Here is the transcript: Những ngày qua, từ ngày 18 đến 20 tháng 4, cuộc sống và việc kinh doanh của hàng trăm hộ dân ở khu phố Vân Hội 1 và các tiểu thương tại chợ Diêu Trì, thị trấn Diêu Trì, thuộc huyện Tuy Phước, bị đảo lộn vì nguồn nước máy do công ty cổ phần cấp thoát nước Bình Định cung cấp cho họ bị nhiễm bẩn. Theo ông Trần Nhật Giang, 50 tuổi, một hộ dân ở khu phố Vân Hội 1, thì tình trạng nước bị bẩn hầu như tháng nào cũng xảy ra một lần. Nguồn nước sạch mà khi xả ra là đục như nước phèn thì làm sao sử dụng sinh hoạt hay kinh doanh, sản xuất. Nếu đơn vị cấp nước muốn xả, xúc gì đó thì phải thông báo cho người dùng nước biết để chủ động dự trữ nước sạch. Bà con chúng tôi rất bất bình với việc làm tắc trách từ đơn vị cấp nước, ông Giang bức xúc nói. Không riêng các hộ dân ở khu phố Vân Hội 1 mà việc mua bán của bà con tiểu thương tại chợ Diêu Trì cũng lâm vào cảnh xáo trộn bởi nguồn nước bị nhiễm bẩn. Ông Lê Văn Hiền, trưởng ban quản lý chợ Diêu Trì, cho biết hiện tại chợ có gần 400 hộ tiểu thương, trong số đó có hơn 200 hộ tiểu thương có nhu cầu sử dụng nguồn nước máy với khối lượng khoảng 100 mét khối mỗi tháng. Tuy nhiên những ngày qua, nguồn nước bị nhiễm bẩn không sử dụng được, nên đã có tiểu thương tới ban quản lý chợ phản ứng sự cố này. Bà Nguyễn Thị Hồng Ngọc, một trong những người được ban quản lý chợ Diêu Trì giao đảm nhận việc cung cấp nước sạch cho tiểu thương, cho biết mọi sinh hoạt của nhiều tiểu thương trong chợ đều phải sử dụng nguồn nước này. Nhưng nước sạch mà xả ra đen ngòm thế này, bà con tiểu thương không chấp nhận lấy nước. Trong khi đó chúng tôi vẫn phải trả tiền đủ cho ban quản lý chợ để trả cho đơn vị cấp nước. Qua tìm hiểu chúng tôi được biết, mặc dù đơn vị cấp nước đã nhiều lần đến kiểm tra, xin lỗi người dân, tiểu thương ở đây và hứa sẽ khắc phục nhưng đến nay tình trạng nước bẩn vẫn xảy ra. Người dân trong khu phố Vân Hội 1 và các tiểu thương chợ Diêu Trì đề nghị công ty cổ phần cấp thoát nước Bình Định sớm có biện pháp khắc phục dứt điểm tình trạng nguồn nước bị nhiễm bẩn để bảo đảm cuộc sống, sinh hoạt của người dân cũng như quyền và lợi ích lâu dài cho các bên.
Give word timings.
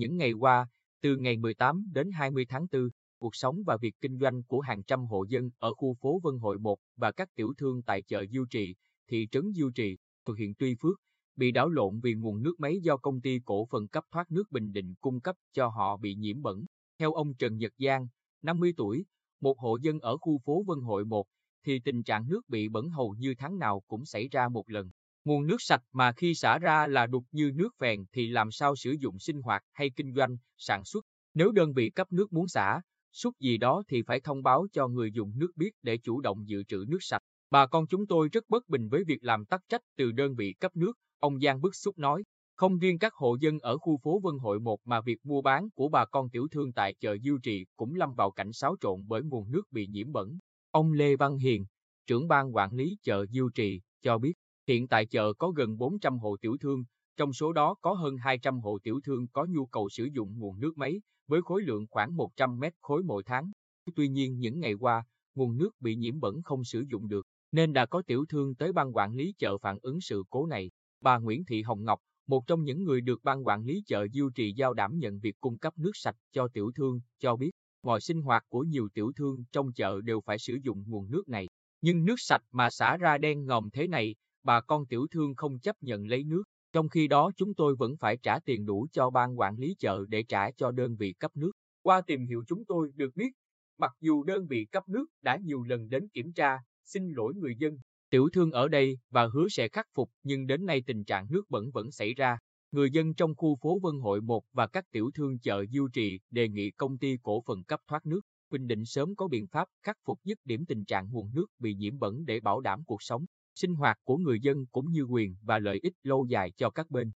Những 0.00 0.16
ngày 0.16 0.32
qua, 0.32 0.66
từ 1.02 1.16
ngày 1.16 1.36
18 1.36 1.84
đến 1.92 2.10
20 2.12 2.46
tháng 2.48 2.66
4, 2.72 2.88
cuộc 3.18 3.36
sống 3.36 3.62
và 3.66 3.76
việc 3.76 3.94
kinh 4.00 4.18
doanh 4.18 4.42
của 4.42 4.60
hàng 4.60 4.82
trăm 4.82 5.06
hộ 5.06 5.24
dân 5.28 5.50
ở 5.58 5.74
khu 5.74 5.94
phố 6.00 6.20
Vân 6.22 6.38
Hội 6.38 6.58
1 6.58 6.78
và 6.96 7.12
các 7.12 7.28
tiểu 7.34 7.52
thương 7.58 7.82
tại 7.82 8.02
chợ 8.02 8.24
Diêu 8.30 8.44
Trì, 8.50 8.74
thị 9.10 9.28
trấn 9.30 9.52
Diêu 9.56 9.70
Trì, 9.74 9.96
thuộc 10.24 10.36
huyện 10.36 10.54
Tuy 10.58 10.74
Phước, 10.80 11.00
bị 11.36 11.50
đảo 11.50 11.68
lộn 11.68 12.00
vì 12.00 12.14
nguồn 12.14 12.42
nước 12.42 12.54
máy 12.60 12.78
do 12.82 12.96
công 12.96 13.20
ty 13.20 13.40
cổ 13.44 13.66
phần 13.70 13.88
cấp 13.88 14.04
thoát 14.10 14.30
nước 14.30 14.50
Bình 14.50 14.72
Định 14.72 14.94
cung 15.00 15.20
cấp 15.20 15.36
cho 15.52 15.68
họ 15.68 15.96
bị 15.96 16.14
nhiễm 16.14 16.42
bẩn. 16.42 16.64
Theo 16.98 17.12
ông 17.12 17.34
Trần 17.34 17.56
Nhật 17.56 17.72
Giang, 17.78 18.06
50 18.42 18.72
tuổi, 18.76 19.04
một 19.40 19.58
hộ 19.58 19.76
dân 19.82 20.00
ở 20.00 20.16
khu 20.16 20.38
phố 20.44 20.64
Vân 20.66 20.80
Hội 20.80 21.04
1, 21.04 21.26
thì 21.66 21.80
tình 21.84 22.02
trạng 22.02 22.28
nước 22.28 22.48
bị 22.48 22.68
bẩn 22.68 22.88
hầu 22.88 23.14
như 23.18 23.34
tháng 23.38 23.58
nào 23.58 23.82
cũng 23.86 24.04
xảy 24.04 24.28
ra 24.28 24.48
một 24.48 24.70
lần. 24.70 24.90
Nguồn 25.24 25.46
nước 25.46 25.56
sạch 25.62 25.82
mà 25.92 26.12
khi 26.12 26.34
xả 26.34 26.58
ra 26.58 26.86
là 26.86 27.06
đục 27.06 27.24
như 27.32 27.52
nước 27.54 27.74
phèn 27.78 28.04
thì 28.12 28.28
làm 28.28 28.50
sao 28.50 28.76
sử 28.76 28.90
dụng 29.00 29.18
sinh 29.18 29.42
hoạt 29.42 29.62
hay 29.72 29.90
kinh 29.90 30.14
doanh, 30.14 30.36
sản 30.56 30.84
xuất. 30.84 31.04
Nếu 31.34 31.52
đơn 31.52 31.72
vị 31.72 31.90
cấp 31.90 32.12
nước 32.12 32.32
muốn 32.32 32.48
xả, 32.48 32.80
xúc 33.12 33.34
gì 33.40 33.58
đó 33.58 33.82
thì 33.88 34.02
phải 34.02 34.20
thông 34.20 34.42
báo 34.42 34.66
cho 34.72 34.88
người 34.88 35.12
dùng 35.12 35.32
nước 35.38 35.50
biết 35.56 35.70
để 35.82 35.98
chủ 35.98 36.20
động 36.20 36.48
dự 36.48 36.62
trữ 36.64 36.84
nước 36.88 36.98
sạch. 37.00 37.22
Bà 37.50 37.66
con 37.66 37.86
chúng 37.86 38.06
tôi 38.06 38.28
rất 38.28 38.44
bất 38.48 38.68
bình 38.68 38.88
với 38.88 39.04
việc 39.04 39.24
làm 39.24 39.44
tắc 39.44 39.60
trách 39.68 39.80
từ 39.96 40.12
đơn 40.12 40.34
vị 40.34 40.54
cấp 40.60 40.76
nước, 40.76 40.92
ông 41.18 41.40
Giang 41.40 41.60
bức 41.60 41.74
xúc 41.76 41.98
nói. 41.98 42.24
Không 42.56 42.78
riêng 42.78 42.98
các 42.98 43.14
hộ 43.14 43.36
dân 43.40 43.58
ở 43.58 43.78
khu 43.78 43.98
phố 44.02 44.20
Vân 44.20 44.38
Hội 44.38 44.60
1 44.60 44.80
mà 44.84 45.00
việc 45.00 45.26
mua 45.26 45.42
bán 45.42 45.68
của 45.74 45.88
bà 45.88 46.04
con 46.04 46.30
tiểu 46.30 46.48
thương 46.50 46.72
tại 46.72 46.94
chợ 47.00 47.16
Diêu 47.24 47.38
Trì 47.42 47.66
cũng 47.76 47.94
lâm 47.94 48.14
vào 48.14 48.30
cảnh 48.30 48.52
xáo 48.52 48.76
trộn 48.80 49.00
bởi 49.06 49.22
nguồn 49.22 49.50
nước 49.50 49.62
bị 49.70 49.86
nhiễm 49.86 50.12
bẩn. 50.12 50.38
Ông 50.70 50.92
Lê 50.92 51.16
Văn 51.16 51.36
Hiền, 51.36 51.66
trưởng 52.06 52.28
ban 52.28 52.56
quản 52.56 52.72
lý 52.72 52.96
chợ 53.02 53.26
Diêu 53.26 53.50
Trì, 53.54 53.80
cho 54.02 54.18
biết 54.18 54.32
hiện 54.70 54.88
tại 54.88 55.06
chợ 55.06 55.32
có 55.32 55.50
gần 55.50 55.78
400 55.78 56.18
hộ 56.18 56.36
tiểu 56.40 56.56
thương, 56.60 56.84
trong 57.16 57.32
số 57.32 57.52
đó 57.52 57.74
có 57.80 57.92
hơn 57.92 58.16
200 58.16 58.60
hộ 58.60 58.78
tiểu 58.82 59.00
thương 59.04 59.26
có 59.28 59.46
nhu 59.50 59.66
cầu 59.66 59.88
sử 59.88 60.04
dụng 60.04 60.38
nguồn 60.38 60.60
nước 60.60 60.78
máy 60.78 61.00
với 61.28 61.42
khối 61.42 61.62
lượng 61.62 61.86
khoảng 61.90 62.16
100 62.16 62.58
mét 62.58 62.74
khối 62.80 63.02
mỗi 63.02 63.22
tháng. 63.26 63.50
Tuy 63.96 64.08
nhiên 64.08 64.38
những 64.38 64.60
ngày 64.60 64.74
qua, 64.74 65.04
nguồn 65.34 65.56
nước 65.56 65.70
bị 65.80 65.96
nhiễm 65.96 66.20
bẩn 66.20 66.42
không 66.42 66.64
sử 66.64 66.84
dụng 66.90 67.08
được, 67.08 67.26
nên 67.52 67.72
đã 67.72 67.86
có 67.86 68.02
tiểu 68.06 68.24
thương 68.28 68.54
tới 68.54 68.72
ban 68.72 68.96
quản 68.96 69.14
lý 69.14 69.34
chợ 69.38 69.58
phản 69.58 69.78
ứng 69.82 70.00
sự 70.00 70.24
cố 70.30 70.46
này. 70.46 70.70
Bà 71.00 71.18
Nguyễn 71.18 71.44
Thị 71.44 71.62
Hồng 71.62 71.84
Ngọc, 71.84 72.00
một 72.26 72.46
trong 72.46 72.64
những 72.64 72.84
người 72.84 73.00
được 73.00 73.24
ban 73.24 73.46
quản 73.46 73.64
lý 73.64 73.82
chợ 73.86 74.06
Diêu 74.12 74.30
Trì 74.30 74.52
giao 74.56 74.74
đảm 74.74 74.98
nhận 74.98 75.18
việc 75.18 75.40
cung 75.40 75.58
cấp 75.58 75.78
nước 75.78 75.92
sạch 75.94 76.16
cho 76.32 76.48
tiểu 76.48 76.72
thương, 76.74 77.00
cho 77.18 77.36
biết 77.36 77.50
mọi 77.82 78.00
sinh 78.00 78.22
hoạt 78.22 78.44
của 78.48 78.60
nhiều 78.60 78.88
tiểu 78.94 79.12
thương 79.16 79.44
trong 79.52 79.72
chợ 79.72 80.00
đều 80.00 80.20
phải 80.20 80.38
sử 80.38 80.58
dụng 80.62 80.84
nguồn 80.86 81.10
nước 81.10 81.28
này. 81.28 81.48
Nhưng 81.80 82.04
nước 82.04 82.16
sạch 82.18 82.42
mà 82.52 82.70
xả 82.70 82.96
ra 82.96 83.18
đen 83.18 83.46
ngòm 83.46 83.70
thế 83.70 83.86
này, 83.86 84.14
bà 84.42 84.60
con 84.60 84.86
tiểu 84.86 85.06
thương 85.10 85.34
không 85.34 85.58
chấp 85.58 85.76
nhận 85.80 86.06
lấy 86.06 86.24
nước. 86.24 86.42
Trong 86.72 86.88
khi 86.88 87.08
đó 87.08 87.30
chúng 87.36 87.54
tôi 87.54 87.76
vẫn 87.76 87.96
phải 87.96 88.16
trả 88.16 88.38
tiền 88.38 88.66
đủ 88.66 88.86
cho 88.92 89.10
ban 89.10 89.38
quản 89.38 89.56
lý 89.56 89.76
chợ 89.78 90.04
để 90.08 90.22
trả 90.22 90.50
cho 90.50 90.70
đơn 90.70 90.96
vị 90.96 91.12
cấp 91.12 91.36
nước. 91.36 91.52
Qua 91.82 92.00
tìm 92.00 92.26
hiểu 92.26 92.44
chúng 92.46 92.64
tôi 92.64 92.92
được 92.94 93.16
biết, 93.16 93.30
mặc 93.78 93.92
dù 94.00 94.24
đơn 94.24 94.46
vị 94.46 94.66
cấp 94.72 94.88
nước 94.88 95.06
đã 95.22 95.36
nhiều 95.36 95.62
lần 95.62 95.88
đến 95.88 96.08
kiểm 96.08 96.32
tra, 96.32 96.58
xin 96.84 97.12
lỗi 97.12 97.34
người 97.34 97.56
dân, 97.58 97.78
tiểu 98.10 98.28
thương 98.32 98.50
ở 98.50 98.68
đây 98.68 98.98
và 99.10 99.26
hứa 99.26 99.48
sẽ 99.48 99.68
khắc 99.68 99.86
phục 99.94 100.10
nhưng 100.22 100.46
đến 100.46 100.66
nay 100.66 100.82
tình 100.86 101.04
trạng 101.04 101.26
nước 101.30 101.42
bẩn 101.50 101.70
vẫn 101.70 101.90
xảy 101.90 102.14
ra. 102.14 102.38
Người 102.72 102.90
dân 102.90 103.14
trong 103.14 103.34
khu 103.36 103.56
phố 103.62 103.78
Vân 103.78 104.00
Hội 104.00 104.20
1 104.20 104.44
và 104.52 104.66
các 104.66 104.84
tiểu 104.90 105.10
thương 105.14 105.38
chợ 105.38 105.64
Diêu 105.72 105.88
Trì 105.88 106.20
đề 106.30 106.48
nghị 106.48 106.70
công 106.70 106.98
ty 106.98 107.16
cổ 107.22 107.42
phần 107.46 107.64
cấp 107.64 107.80
thoát 107.86 108.06
nước 108.06 108.20
Bình 108.50 108.66
Định 108.66 108.84
sớm 108.84 109.14
có 109.16 109.28
biện 109.28 109.46
pháp 109.46 109.68
khắc 109.82 109.96
phục 110.04 110.18
dứt 110.24 110.38
điểm 110.44 110.66
tình 110.66 110.84
trạng 110.84 111.10
nguồn 111.10 111.30
nước 111.34 111.46
bị 111.58 111.74
nhiễm 111.74 111.98
bẩn 111.98 112.24
để 112.24 112.40
bảo 112.40 112.60
đảm 112.60 112.84
cuộc 112.84 113.02
sống, 113.02 113.24
sinh 113.54 113.74
hoạt 113.74 113.98
của 114.04 114.16
người 114.16 114.40
dân 114.42 114.66
cũng 114.72 114.92
như 114.92 115.02
quyền 115.02 115.36
và 115.42 115.58
lợi 115.58 115.78
ích 115.82 115.94
lâu 116.02 116.26
dài 116.30 116.50
cho 116.56 116.70
các 116.70 116.90
bên. 116.90 117.10